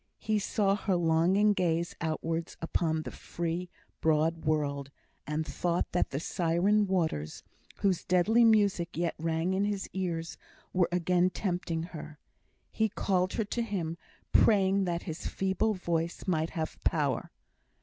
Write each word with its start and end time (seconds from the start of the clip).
He 0.17 0.39
saw 0.39 0.73
her 0.73 0.95
longing 0.95 1.53
gaze 1.53 1.95
outwards 2.01 2.57
upon 2.59 3.03
the 3.03 3.11
free, 3.11 3.69
broad 4.01 4.45
world, 4.45 4.89
and 5.27 5.45
thought 5.45 5.91
that 5.91 6.09
the 6.09 6.19
syren 6.19 6.87
waters, 6.87 7.43
whose 7.81 8.03
deadly 8.03 8.43
music 8.43 8.97
yet 8.97 9.13
rang 9.19 9.53
in 9.53 9.65
her 9.65 9.77
ears, 9.93 10.37
were 10.73 10.89
again 10.91 11.29
tempting 11.29 11.83
her. 11.93 12.17
He 12.71 12.89
called 12.89 13.33
her 13.33 13.45
to 13.45 13.61
him, 13.61 13.95
praying 14.31 14.85
that 14.85 15.03
his 15.03 15.27
feeble 15.27 15.75
voice 15.75 16.25
might 16.25 16.49
have 16.57 16.83
power. 16.83 17.29